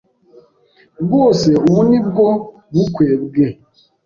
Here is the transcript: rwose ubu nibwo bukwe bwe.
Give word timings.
rwose 1.03 1.49
ubu 1.67 1.81
nibwo 1.89 2.27
bukwe 2.73 3.09
bwe. 3.23 3.47